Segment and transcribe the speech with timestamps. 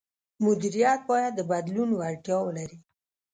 [0.45, 2.79] مدیریت باید د بدلون وړتیا ولري.